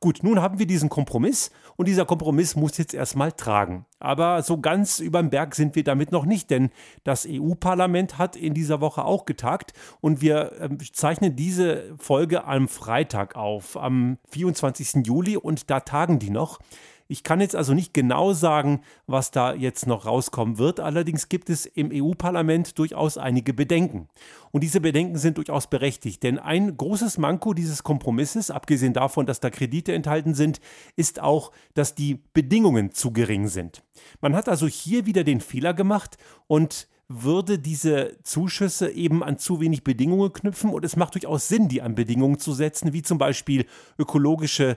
Gut, 0.00 0.22
nun 0.22 0.40
haben 0.40 0.58
wir 0.58 0.66
diesen 0.66 0.88
Kompromiss 0.88 1.50
und 1.76 1.88
dieser 1.88 2.04
Kompromiss 2.04 2.56
muss 2.56 2.78
jetzt 2.78 2.94
erstmal 2.94 3.32
tragen. 3.32 3.86
Aber 3.98 4.42
so 4.42 4.60
ganz 4.60 4.98
überm 4.98 5.30
Berg 5.30 5.54
sind 5.54 5.74
wir 5.74 5.84
damit 5.84 6.12
noch 6.12 6.26
nicht, 6.26 6.50
denn 6.50 6.70
das 7.04 7.26
EU-Parlament 7.28 8.18
hat 8.18 8.36
in 8.36 8.54
dieser 8.54 8.80
Woche 8.80 9.04
auch 9.04 9.24
getagt 9.24 9.72
und 10.00 10.20
wir 10.20 10.52
äh, 10.60 10.68
zeichnen 10.92 11.36
diese 11.36 11.94
Folge 11.98 12.44
am 12.44 12.68
Freitag 12.68 13.36
auf, 13.36 13.76
am 13.76 14.18
24. 14.30 15.06
Juli 15.06 15.36
und 15.36 15.70
da 15.70 15.80
tagen 15.80 16.18
die 16.18 16.30
noch. 16.30 16.58
Ich 17.08 17.22
kann 17.22 17.40
jetzt 17.40 17.54
also 17.54 17.72
nicht 17.72 17.94
genau 17.94 18.32
sagen, 18.32 18.80
was 19.06 19.30
da 19.30 19.54
jetzt 19.54 19.86
noch 19.86 20.06
rauskommen 20.06 20.58
wird. 20.58 20.80
Allerdings 20.80 21.28
gibt 21.28 21.50
es 21.50 21.66
im 21.66 21.90
EU-Parlament 21.92 22.78
durchaus 22.78 23.16
einige 23.16 23.54
Bedenken. 23.54 24.08
Und 24.50 24.62
diese 24.62 24.80
Bedenken 24.80 25.18
sind 25.18 25.36
durchaus 25.36 25.68
berechtigt, 25.68 26.22
denn 26.22 26.38
ein 26.38 26.76
großes 26.76 27.18
Manko 27.18 27.54
dieses 27.54 27.82
Kompromisses, 27.82 28.50
abgesehen 28.50 28.92
davon, 28.92 29.26
dass 29.26 29.40
da 29.40 29.50
Kredite 29.50 29.92
enthalten 29.92 30.34
sind, 30.34 30.60
ist 30.96 31.20
auch, 31.20 31.52
dass 31.74 31.94
die 31.94 32.22
Bedingungen 32.32 32.92
zu 32.92 33.12
gering 33.12 33.48
sind. 33.48 33.82
Man 34.20 34.34
hat 34.34 34.48
also 34.48 34.66
hier 34.66 35.06
wieder 35.06 35.24
den 35.24 35.40
Fehler 35.40 35.74
gemacht 35.74 36.16
und 36.46 36.88
würde 37.08 37.58
diese 37.58 38.16
Zuschüsse 38.24 38.90
eben 38.90 39.22
an 39.22 39.38
zu 39.38 39.60
wenig 39.60 39.84
Bedingungen 39.84 40.32
knüpfen 40.32 40.70
und 40.70 40.84
es 40.84 40.96
macht 40.96 41.14
durchaus 41.14 41.48
Sinn, 41.48 41.68
die 41.68 41.82
an 41.82 41.94
Bedingungen 41.94 42.38
zu 42.38 42.52
setzen, 42.52 42.92
wie 42.92 43.02
zum 43.02 43.18
Beispiel 43.18 43.66
ökologische 43.98 44.76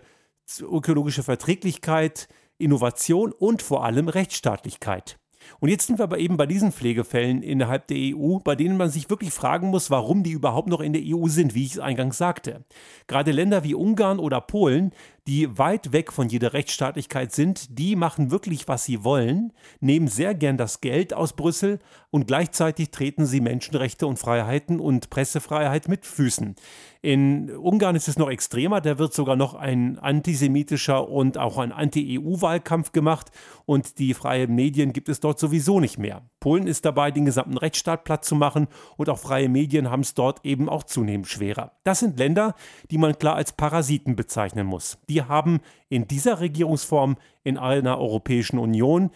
ökologische 0.59 1.23
Verträglichkeit, 1.23 2.27
Innovation 2.57 3.31
und 3.31 3.61
vor 3.61 3.85
allem 3.85 4.09
Rechtsstaatlichkeit. 4.09 5.17
Und 5.59 5.69
jetzt 5.69 5.87
sind 5.87 5.99
wir 5.99 6.03
aber 6.03 6.19
eben 6.19 6.37
bei 6.37 6.45
diesen 6.45 6.71
Pflegefällen 6.71 7.41
innerhalb 7.41 7.87
der 7.87 7.97
EU, 7.97 8.39
bei 8.39 8.55
denen 8.55 8.77
man 8.77 8.89
sich 8.89 9.09
wirklich 9.09 9.31
fragen 9.31 9.69
muss, 9.69 9.89
warum 9.89 10.23
die 10.23 10.31
überhaupt 10.31 10.67
noch 10.67 10.81
in 10.81 10.93
der 10.93 11.01
EU 11.05 11.27
sind, 11.27 11.55
wie 11.55 11.65
ich 11.65 11.73
es 11.73 11.79
eingangs 11.79 12.17
sagte. 12.17 12.63
Gerade 13.07 13.31
Länder 13.31 13.63
wie 13.63 13.73
Ungarn 13.73 14.19
oder 14.19 14.41
Polen, 14.41 14.91
die 15.29 15.59
weit 15.59 15.91
weg 15.91 16.11
von 16.11 16.27
jeder 16.27 16.53
Rechtsstaatlichkeit 16.53 17.31
sind, 17.31 17.77
die 17.77 17.95
machen 17.95 18.31
wirklich, 18.31 18.67
was 18.67 18.85
sie 18.85 19.03
wollen, 19.03 19.53
nehmen 19.79 20.07
sehr 20.07 20.33
gern 20.33 20.57
das 20.57 20.81
Geld 20.81 21.13
aus 21.13 21.33
Brüssel 21.33 21.77
und 22.09 22.25
gleichzeitig 22.25 22.89
treten 22.89 23.27
sie 23.27 23.39
Menschenrechte 23.39 24.07
und 24.07 24.17
Freiheiten 24.17 24.79
und 24.79 25.11
Pressefreiheit 25.11 25.87
mit 25.87 26.07
Füßen. 26.07 26.55
In 27.03 27.55
Ungarn 27.55 27.95
ist 27.95 28.07
es 28.07 28.17
noch 28.17 28.31
extremer, 28.31 28.81
da 28.81 28.97
wird 28.97 29.13
sogar 29.13 29.35
noch 29.35 29.53
ein 29.53 29.99
antisemitischer 29.99 31.07
und 31.07 31.37
auch 31.37 31.59
ein 31.59 31.71
Anti-EU-Wahlkampf 31.71 32.91
gemacht 32.91 33.29
und 33.67 33.99
die 33.99 34.15
freien 34.15 34.55
Medien 34.55 34.93
gibt 34.93 35.09
es 35.09 35.19
dort 35.19 35.37
sowieso 35.37 35.79
nicht 35.79 35.99
mehr. 35.99 36.23
Polen 36.39 36.67
ist 36.67 36.85
dabei, 36.85 37.11
den 37.11 37.25
gesamten 37.25 37.57
Rechtsstaat 37.57 38.03
platt 38.03 38.23
zu 38.23 38.35
machen 38.35 38.67
und 38.97 39.09
auch 39.09 39.19
freie 39.19 39.49
Medien 39.49 39.89
haben 39.89 40.01
es 40.01 40.13
dort 40.13 40.45
eben 40.45 40.69
auch 40.69 40.83
zunehmend 40.83 41.27
schwerer. 41.27 41.73
Das 41.83 41.99
sind 41.99 42.17
Länder, 42.17 42.55
die 42.91 42.97
man 42.97 43.17
klar 43.17 43.35
als 43.35 43.53
Parasiten 43.53 44.15
bezeichnen 44.15 44.65
muss. 44.65 44.97
Die 45.09 45.23
haben 45.23 45.59
in 45.89 46.07
dieser 46.07 46.39
Regierungsform 46.39 47.17
in 47.43 47.57
einer 47.57 47.97
Europäischen 47.97 48.59
Union 48.59 49.11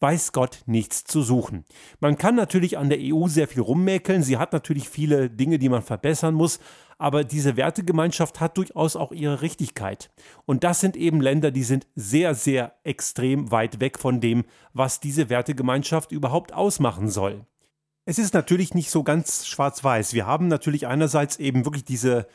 weiß 0.00 0.32
Gott 0.32 0.62
nichts 0.66 1.04
zu 1.04 1.22
suchen. 1.22 1.64
Man 2.00 2.16
kann 2.16 2.34
natürlich 2.34 2.78
an 2.78 2.88
der 2.88 2.98
EU 3.00 3.28
sehr 3.28 3.48
viel 3.48 3.62
rummäkeln, 3.62 4.22
sie 4.22 4.38
hat 4.38 4.52
natürlich 4.52 4.88
viele 4.88 5.30
Dinge, 5.30 5.58
die 5.58 5.68
man 5.68 5.82
verbessern 5.82 6.34
muss, 6.34 6.58
aber 6.98 7.24
diese 7.24 7.56
Wertegemeinschaft 7.56 8.40
hat 8.40 8.58
durchaus 8.58 8.96
auch 8.96 9.12
ihre 9.12 9.40
Richtigkeit. 9.40 10.10
Und 10.44 10.64
das 10.64 10.80
sind 10.80 10.96
eben 10.96 11.20
Länder, 11.20 11.50
die 11.50 11.62
sind 11.62 11.86
sehr, 11.94 12.34
sehr 12.34 12.74
extrem 12.84 13.50
weit 13.50 13.80
weg 13.80 13.98
von 13.98 14.20
dem, 14.20 14.44
was 14.74 15.00
diese 15.00 15.30
Wertegemeinschaft 15.30 16.12
überhaupt 16.12 16.52
ausmachen 16.52 17.08
soll. 17.08 17.46
Es 18.04 18.18
ist 18.18 18.34
natürlich 18.34 18.74
nicht 18.74 18.90
so 18.90 19.02
ganz 19.02 19.46
schwarz-weiß. 19.46 20.14
Wir 20.14 20.26
haben 20.26 20.48
natürlich 20.48 20.86
einerseits 20.86 21.38
eben 21.38 21.64
wirklich 21.64 21.84
diese 21.84 22.26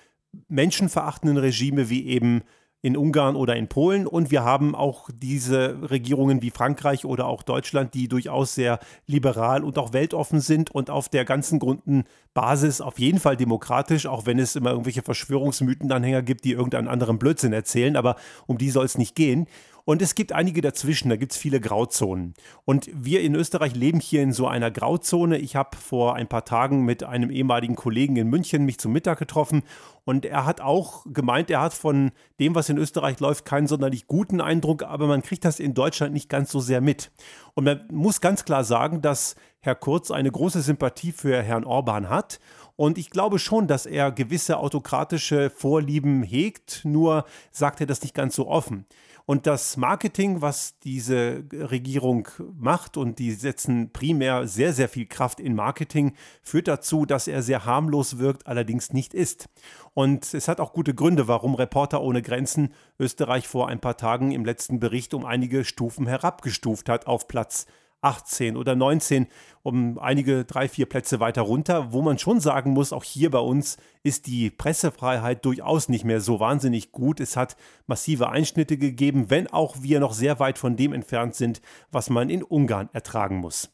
menschenverachtenden 0.48 1.38
Regime 1.38 1.90
wie 1.90 2.08
eben 2.08 2.44
in 2.86 2.96
Ungarn 2.98 3.36
oder 3.36 3.56
in 3.56 3.68
Polen. 3.68 4.06
Und 4.06 4.30
wir 4.30 4.44
haben 4.44 4.76
auch 4.76 5.10
diese 5.12 5.90
Regierungen 5.90 6.44
wie 6.44 6.52
Frankreich 6.52 7.04
oder 7.04 7.26
auch 7.26 7.42
Deutschland, 7.42 7.96
die 7.96 8.08
durchaus 8.08 8.54
sehr 8.54 8.78
liberal 9.08 9.64
und 9.64 9.80
auch 9.80 9.92
weltoffen 9.92 10.40
sind 10.40 10.70
und 10.70 10.92
auf 10.92 11.10
der 11.10 11.26
ganzen 11.26 11.58
Grundbasis 11.58 12.82
auf 12.82 13.00
jeden 13.00 13.18
Fall 13.18 13.38
demokratisch, 13.38 14.06
auch 14.06 14.28
wenn 14.28 14.38
es 14.38 14.56
immer 14.56 14.70
irgendwelche 14.70 15.02
Verschwörungsmythenanhänger 15.02 16.22
gibt, 16.22 16.46
die 16.46 16.52
irgendeinen 16.52 16.88
anderen 16.88 17.18
Blödsinn 17.18 17.54
erzählen. 17.54 17.96
Aber 17.96 18.18
um 18.46 18.60
die 18.60 18.70
soll 18.70 18.86
es 18.86 19.00
nicht 19.00 19.16
gehen. 19.16 19.48
Und 19.86 20.02
es 20.02 20.16
gibt 20.16 20.34
einige 20.34 20.62
dazwischen, 20.62 21.10
da 21.10 21.16
gibt 21.16 21.32
es 21.32 21.38
viele 21.38 21.62
Grauzonen. 21.62 22.34
Und 22.66 22.90
wir 22.92 23.22
in 23.22 23.36
Österreich 23.36 23.76
leben 23.76 24.00
hier 24.00 24.24
in 24.24 24.34
so 24.34 24.48
einer 24.48 24.72
Grauzone. 24.72 25.38
Ich 25.38 25.56
habe 25.56 25.78
vor 25.78 26.16
ein 26.16 26.28
paar 26.28 26.44
Tagen 26.44 26.86
mit 26.86 27.04
einem 27.04 27.30
ehemaligen 27.30 27.76
Kollegen 27.76 28.16
in 28.16 28.28
München 28.28 28.66
mich 28.66 28.80
zum 28.80 28.92
Mittag 28.94 29.20
getroffen 29.20 29.62
und 30.04 30.26
er 30.26 30.46
hat 30.46 30.62
auch 30.62 31.06
gemeint, 31.08 31.50
er 31.50 31.62
hat 31.62 31.74
von 31.74 32.12
dem, 32.40 32.54
was 32.54 32.70
in 32.70 32.78
Österreich 32.78 33.20
läuft, 33.20 33.46
keinen 33.46 33.68
sonderlich 33.68 34.08
guten 34.08 34.40
Eindruck, 34.40 34.84
aber 34.84 35.08
man 35.08 35.24
kriegt 35.24 35.46
das 35.46 35.60
in 35.60 35.74
Deutschland 35.74 36.14
nicht 36.14 36.30
ganz 36.30 36.52
so 36.52 36.60
sehr 36.60 36.80
mit. 36.80 37.12
Und 37.56 37.64
man 37.64 37.82
muss 37.92 38.22
ganz 38.22 38.46
klar 38.46 38.64
sagen, 38.64 39.02
dass 39.02 39.36
Herr 39.62 39.76
Kurz 39.76 40.12
eine 40.12 40.32
große 40.32 40.62
Sympathie 40.62 41.12
für 41.12 41.42
Herrn 41.42 41.64
Orban 41.64 42.08
hat. 42.10 42.40
Und 42.76 43.00
ich 43.00 43.10
glaube 43.10 43.40
schon, 43.40 43.68
dass 43.68 43.88
er 43.88 44.12
gewisse 44.12 44.58
autokratische 44.58 45.50
Vorlieben 45.50 46.22
hegt, 46.22 46.82
nur 46.86 47.26
sagt 47.52 47.82
er 47.82 47.88
das 47.88 48.04
nicht 48.04 48.14
ganz 48.14 48.36
so 48.36 48.48
offen. 48.48 48.86
Und 49.28 49.48
das 49.48 49.76
Marketing, 49.76 50.42
was 50.42 50.78
diese 50.80 51.46
Regierung 51.52 52.28
macht, 52.54 52.96
und 52.96 53.18
die 53.18 53.32
setzen 53.32 53.92
primär 53.92 54.48
sehr, 54.48 54.72
sehr 54.72 54.88
viel 54.88 55.08
Kraft 55.08 55.40
in 55.40 55.56
Marketing, 55.56 56.14
führt 56.44 56.68
dazu, 56.68 57.08
dass 57.08 57.28
er 57.28 57.42
sehr 57.42 57.66
harmlos 57.66 58.20
wirkt, 58.20 58.46
allerdings 58.46 58.94
nicht 58.94 59.16
ist. 59.16 59.50
Und 59.96 60.32
es 60.36 60.48
hat 60.48 60.60
auch 60.60 60.74
gute 60.74 60.94
Gründe, 60.94 61.28
warum 61.28 61.56
Reporter 61.56 62.02
ohne 62.02 62.22
Grenzen 62.22 62.74
Österreich 63.00 63.48
vor 63.48 63.68
ein 63.68 63.80
paar 63.80 63.98
Tagen 63.98 64.32
im 64.32 64.46
letzten 64.46 64.80
Bericht 64.80 65.16
um 65.16 65.26
einige 65.26 65.66
Stufen 65.66 66.06
herabgestuft 66.06 66.88
hat 66.88 67.08
auf 67.08 67.28
Platz 67.28 67.66
18 68.06 68.56
oder 68.56 68.76
19, 68.76 69.28
um 69.64 69.98
einige 69.98 70.46
drei, 70.46 70.70
vier 70.70 70.86
Plätze 70.86 71.20
weiter 71.20 71.42
runter, 71.42 71.92
wo 71.92 72.02
man 72.02 72.20
schon 72.20 72.40
sagen 72.40 72.72
muss, 72.72 72.94
auch 72.94 73.04
hier 73.04 73.32
bei 73.32 73.40
uns 73.40 73.78
ist 74.04 74.28
die 74.28 74.52
Pressefreiheit 74.52 75.44
durchaus 75.44 75.90
nicht 75.90 76.06
mehr 76.06 76.22
so 76.22 76.40
wahnsinnig 76.40 76.92
gut. 76.92 77.20
Es 77.20 77.36
hat 77.36 77.58
massive 77.88 78.30
Einschnitte 78.30 78.78
gegeben, 78.78 79.30
wenn 79.30 79.48
auch 79.48 79.78
wir 79.82 80.00
noch 80.00 80.14
sehr 80.14 80.40
weit 80.40 80.60
von 80.60 80.76
dem 80.76 80.94
entfernt 80.94 81.36
sind, 81.36 81.62
was 81.92 82.10
man 82.10 82.30
in 82.30 82.44
Ungarn 82.44 82.90
ertragen 82.94 83.38
muss. 83.38 83.72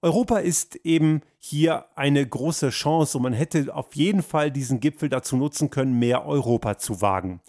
Europa 0.00 0.38
ist 0.38 0.76
eben 0.84 1.22
hier 1.40 1.86
eine 1.96 2.24
große 2.24 2.70
Chance 2.70 3.18
und 3.18 3.24
man 3.24 3.32
hätte 3.32 3.74
auf 3.74 3.96
jeden 3.96 4.22
Fall 4.22 4.52
diesen 4.52 4.78
Gipfel 4.78 5.08
dazu 5.08 5.36
nutzen 5.36 5.70
können, 5.70 5.98
mehr 5.98 6.24
Europa 6.24 6.78
zu 6.78 7.00
wagen. 7.00 7.40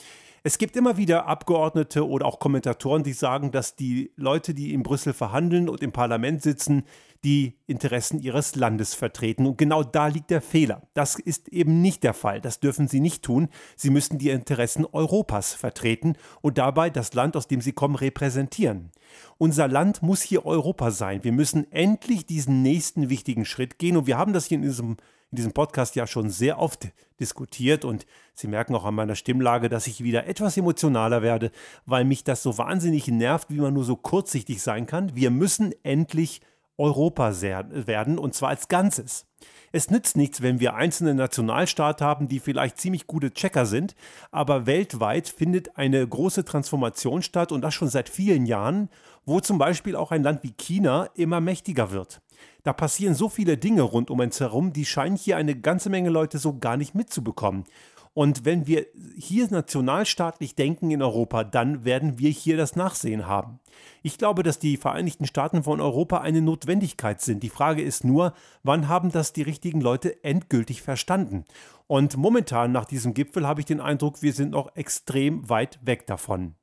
Es 0.44 0.58
gibt 0.58 0.76
immer 0.76 0.98
wieder 0.98 1.26
Abgeordnete 1.26 2.08
oder 2.08 2.26
auch 2.26 2.40
Kommentatoren, 2.40 3.04
die 3.04 3.14
sagen, 3.14 3.52
dass 3.52 3.76
die 3.76 4.12
Leute, 4.16 4.54
die 4.54 4.74
in 4.74 4.84
Brüssel 4.84 5.14
verhandeln 5.14 5.68
und 5.68 5.82
im 5.84 5.92
Parlament 5.92 6.42
sitzen, 6.42 6.84
die 7.24 7.58
Interessen 7.68 8.20
ihres 8.20 8.56
Landes 8.56 8.94
vertreten. 8.94 9.46
Und 9.46 9.58
genau 9.58 9.84
da 9.84 10.08
liegt 10.08 10.30
der 10.30 10.42
Fehler. 10.42 10.84
Das 10.94 11.16
ist 11.16 11.50
eben 11.50 11.82
nicht 11.82 12.04
der 12.04 12.14
Fall. 12.14 12.40
Das 12.40 12.62
dürfen 12.62 12.88
sie 12.88 13.02
nicht 13.02 13.24
tun. 13.24 13.50
Sie 13.76 13.90
müssen 13.90 14.18
die 14.18 14.30
Interessen 14.30 14.86
Europas 14.86 15.54
vertreten 15.54 16.16
und 16.42 16.58
dabei 16.58 16.90
das 16.90 17.14
Land, 17.14 17.36
aus 17.36 17.48
dem 17.48 17.60
sie 17.60 17.74
kommen, 17.74 17.96
repräsentieren. 17.96 18.92
Unser 19.38 19.68
Land 19.68 20.02
muss 20.02 20.22
hier 20.22 20.46
Europa 20.46 20.92
sein. 20.92 21.24
Wir 21.24 21.34
müssen 21.34 21.70
endlich 21.72 22.26
diesen 22.26 22.62
nächsten 22.62 23.10
wichtigen 23.10 23.44
Schritt 23.44 23.80
gehen. 23.80 23.98
Und 23.98 24.08
wir 24.08 24.18
haben 24.18 24.34
das 24.34 24.46
hier 24.46 24.58
in 24.58 24.64
diesem 24.64 24.98
in 25.32 25.36
diesem 25.36 25.54
Podcast 25.54 25.96
ja 25.96 26.08
schon 26.08 26.30
sehr 26.30 26.60
oft 26.60 26.88
diskutiert 27.20 27.86
und 27.86 28.06
Sie 28.34 28.48
merken 28.48 28.74
auch 28.74 28.86
an 28.86 28.96
meiner 28.96 29.16
Stimmlage, 29.16 29.68
dass 29.68 29.86
ich 29.86 30.02
wieder 30.02 30.26
etwas 30.26 30.56
emotionaler 30.56 31.22
werde, 31.22 31.52
weil 31.86 32.06
mich 32.06 32.24
das 32.24 32.42
so 32.42 32.58
wahnsinnig 32.58 33.08
nervt, 33.10 33.50
wie 33.50 33.60
man 33.60 33.74
nur 33.74 33.84
so 33.84 33.98
kurzsichtig 33.98 34.62
sein 34.62 34.86
kann. 34.86 35.14
Wir 35.14 35.30
müssen 35.30 35.74
endlich 35.84 36.42
Europa 36.78 37.42
werden 37.42 38.18
und 38.18 38.34
zwar 38.34 38.50
als 38.50 38.70
Ganzes. 38.70 39.26
Es 39.72 39.92
nützt 39.92 40.16
nichts, 40.16 40.42
wenn 40.42 40.60
wir 40.60 40.76
einzelne 40.76 41.14
Nationalstaaten 41.14 42.06
haben, 42.06 42.28
die 42.28 42.40
vielleicht 42.40 42.80
ziemlich 42.80 43.06
gute 43.06 43.32
Checker 43.34 43.66
sind, 43.66 43.96
aber 44.32 44.66
weltweit 44.66 45.28
findet 45.28 45.78
eine 45.78 46.08
große 46.08 46.46
Transformation 46.46 47.22
statt 47.22 47.52
und 47.52 47.62
das 47.62 47.74
schon 47.74 47.90
seit 47.90 48.10
vielen 48.10 48.46
Jahren, 48.46 48.90
wo 49.26 49.42
zum 49.42 49.58
Beispiel 49.58 49.96
auch 49.96 50.12
ein 50.12 50.24
Land 50.24 50.44
wie 50.44 50.54
China 50.54 51.10
immer 51.14 51.42
mächtiger 51.42 51.92
wird. 51.92 52.22
Da 52.64 52.74
passieren 52.74 53.16
so 53.16 53.30
viele 53.30 53.58
Dinge 53.58 53.82
rund 53.82 54.10
um 54.10 54.20
uns 54.20 54.40
herum, 54.40 54.74
die 54.74 54.86
scheinen 54.86 55.16
hier 55.16 55.38
eine 55.38 55.56
ganze 55.56 55.90
Menge 55.90 56.10
Leute 56.10 56.38
so 56.38 56.58
gar 56.58 56.78
nicht 56.78 56.96
mitzubekommen. 56.96 57.66
Und 58.14 58.44
wenn 58.44 58.68
wir 58.68 58.88
hier 59.18 59.48
nationalstaatlich 59.50 60.56
denken 60.56 60.92
in 60.92 61.02
Europa, 61.02 61.44
dann 61.44 61.86
werden 61.86 62.18
wir 62.20 62.30
hier 62.30 62.58
das 62.58 62.76
Nachsehen 62.76 63.28
haben. 63.28 63.60
Ich 64.02 64.18
glaube, 64.18 64.44
dass 64.44 64.60
die 64.60 64.78
Vereinigten 64.78 65.26
Staaten 65.26 65.64
von 65.64 65.80
Europa 65.80 66.18
eine 66.18 66.42
Notwendigkeit 66.42 67.22
sind. 67.22 67.44
Die 67.44 67.50
Frage 67.50 67.82
ist 67.82 68.04
nur, 68.04 68.34
wann 68.64 68.90
haben 68.90 69.12
das 69.12 69.32
die 69.32 69.44
richtigen 69.44 69.80
Leute 69.80 70.24
endgültig 70.24 70.82
verstanden? 70.82 71.46
Und 71.88 72.18
momentan 72.18 72.72
nach 72.72 72.86
diesem 72.86 73.14
Gipfel 73.14 73.48
habe 73.48 73.62
ich 73.62 73.66
den 73.66 73.80
Eindruck, 73.80 74.22
wir 74.22 74.34
sind 74.34 74.52
noch 74.52 74.76
extrem 74.76 75.48
weit 75.48 75.80
weg 75.82 76.06
davon. 76.08 76.56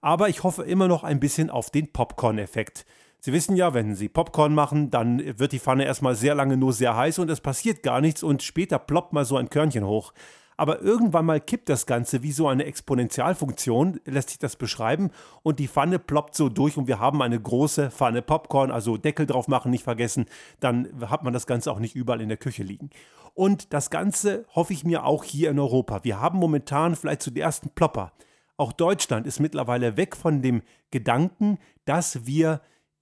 Aber 0.00 0.28
ich 0.28 0.42
hoffe 0.42 0.64
immer 0.64 0.88
noch 0.88 1.04
ein 1.04 1.20
bisschen 1.20 1.48
auf 1.48 1.70
den 1.70 1.92
Popcorn-Effekt. 1.92 2.84
Sie 3.20 3.32
wissen 3.32 3.56
ja, 3.56 3.74
wenn 3.74 3.96
Sie 3.96 4.08
Popcorn 4.08 4.54
machen, 4.54 4.90
dann 4.90 5.38
wird 5.38 5.52
die 5.52 5.58
Pfanne 5.58 5.84
erstmal 5.84 6.14
sehr 6.14 6.34
lange 6.34 6.56
nur 6.56 6.72
sehr 6.72 6.96
heiß 6.96 7.18
und 7.18 7.30
es 7.30 7.40
passiert 7.40 7.82
gar 7.82 8.00
nichts 8.00 8.22
und 8.22 8.42
später 8.42 8.78
ploppt 8.78 9.12
mal 9.12 9.24
so 9.24 9.36
ein 9.36 9.50
Körnchen 9.50 9.84
hoch. 9.84 10.12
Aber 10.56 10.82
irgendwann 10.82 11.24
mal 11.24 11.40
kippt 11.40 11.68
das 11.68 11.86
Ganze 11.86 12.24
wie 12.24 12.32
so 12.32 12.48
eine 12.48 12.64
Exponentialfunktion, 12.64 14.00
lässt 14.04 14.30
sich 14.30 14.40
das 14.40 14.56
beschreiben, 14.56 15.10
und 15.44 15.60
die 15.60 15.68
Pfanne 15.68 16.00
ploppt 16.00 16.34
so 16.34 16.48
durch 16.48 16.76
und 16.76 16.88
wir 16.88 16.98
haben 16.98 17.22
eine 17.22 17.40
große 17.40 17.92
Pfanne 17.92 18.22
Popcorn, 18.22 18.72
also 18.72 18.96
Deckel 18.96 19.26
drauf 19.26 19.46
machen, 19.46 19.70
nicht 19.70 19.84
vergessen, 19.84 20.26
dann 20.58 20.88
hat 21.08 21.22
man 21.22 21.32
das 21.32 21.46
Ganze 21.46 21.70
auch 21.70 21.78
nicht 21.78 21.94
überall 21.94 22.20
in 22.20 22.28
der 22.28 22.38
Küche 22.38 22.64
liegen. 22.64 22.90
Und 23.34 23.72
das 23.72 23.90
Ganze 23.90 24.46
hoffe 24.52 24.72
ich 24.72 24.84
mir 24.84 25.04
auch 25.04 25.22
hier 25.22 25.50
in 25.50 25.60
Europa. 25.60 26.02
Wir 26.02 26.20
haben 26.20 26.40
momentan 26.40 26.96
vielleicht 26.96 27.22
zu 27.22 27.30
so 27.30 27.34
die 27.34 27.40
ersten 27.40 27.70
Plopper. 27.70 28.12
Auch 28.56 28.72
Deutschland 28.72 29.28
ist 29.28 29.38
mittlerweile 29.38 29.96
weg 29.96 30.16
von 30.16 30.42
dem 30.42 30.62
Gedanken, 30.90 31.58
dass 31.84 32.26
wir 32.26 32.60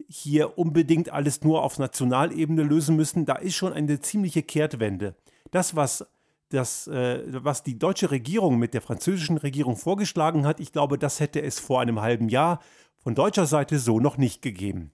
hier 0.08 0.58
unbedingt 0.58 1.10
alles 1.10 1.42
nur 1.42 1.62
auf 1.62 1.78
Nationalebene 1.78 2.62
lösen 2.62 2.96
müssen, 2.96 3.26
da 3.26 3.36
ist 3.36 3.54
schon 3.54 3.72
eine 3.72 4.00
ziemliche 4.00 4.42
Kehrtwende. 4.42 5.14
Das, 5.50 5.76
was, 5.76 6.06
das, 6.50 6.86
äh, 6.86 7.22
was 7.26 7.62
die 7.62 7.78
deutsche 7.78 8.10
Regierung 8.10 8.58
mit 8.58 8.74
der 8.74 8.82
französischen 8.82 9.36
Regierung 9.36 9.76
vorgeschlagen 9.76 10.46
hat, 10.46 10.60
ich 10.60 10.72
glaube, 10.72 10.98
das 10.98 11.20
hätte 11.20 11.42
es 11.42 11.58
vor 11.58 11.80
einem 11.80 12.00
halben 12.00 12.28
Jahr 12.28 12.60
von 12.96 13.14
deutscher 13.14 13.46
Seite 13.46 13.78
so 13.78 14.00
noch 14.00 14.16
nicht 14.16 14.42
gegeben. 14.42 14.92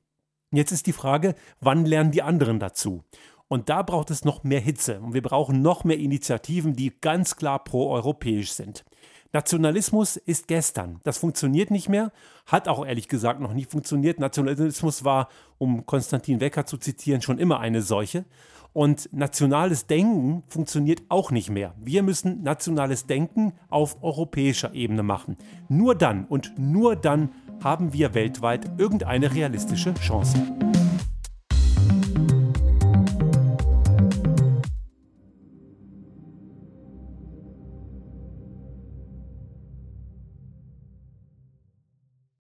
Jetzt 0.51 0.73
ist 0.73 0.87
die 0.87 0.93
Frage, 0.93 1.35
wann 1.61 1.87
lernen 1.87 2.11
die 2.11 2.23
anderen 2.23 2.61
dazu? 2.61 3.05
Und 3.49 3.69
da 3.69 3.83
braucht 3.83 4.11
es 4.11 4.25
noch 4.25 4.45
mehr 4.45 4.61
Hitze 4.61 5.01
und 5.01 5.15
wir 5.15 5.23
brauchen 5.23 5.61
noch 5.61 5.85
mehr 5.85 5.99
Initiativen, 5.99 6.75
die 6.75 6.93
ganz 7.01 7.37
klar 7.37 7.63
pro-europäisch 7.65 8.53
sind. 8.53 8.85
Nationalismus 9.33 10.19
ist 10.19 10.47
gestern. 10.47 11.01
Das 11.05 11.17
funktioniert 11.17 11.71
nicht 11.71 11.89
mehr, 11.89 12.13
hat 12.45 12.69
auch 12.69 12.85
ehrlich 12.85 13.09
gesagt 13.09 13.41
noch 13.41 13.55
nie 13.55 13.65
funktioniert. 13.65 14.21
Nationalismus 14.21 15.05
war, 15.05 15.29
um 15.57 15.87
Konstantin 15.87 16.41
Wecker 16.41 16.67
zu 16.67 16.77
zitieren, 16.77 17.23
schon 17.23 17.39
immer 17.39 17.59
eine 17.59 17.81
Seuche. 17.81 18.27
Und 18.75 19.09
nationales 19.13 19.87
Denken 19.87 20.43
funktioniert 20.49 21.03
auch 21.09 21.31
nicht 21.31 21.51
mehr. 21.51 21.75
Wir 21.79 22.03
müssen 22.03 22.43
nationales 22.43 23.07
Denken 23.07 23.53
auf 23.69 24.03
europäischer 24.03 24.75
Ebene 24.75 25.03
machen. 25.03 25.37
Nur 25.69 25.95
dann 25.95 26.27
und 26.27 26.53
nur 26.59 26.97
dann 26.97 27.31
haben 27.63 27.93
wir 27.93 28.15
weltweit 28.15 28.79
irgendeine 28.79 29.35
realistische 29.35 29.95
Chance. 29.95 30.39